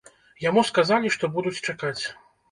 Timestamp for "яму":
0.43-0.61